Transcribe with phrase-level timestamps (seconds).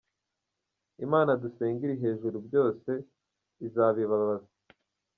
[1.05, 2.91] Imana dusenga iri hejuru byose
[3.67, 4.51] izabibabaza.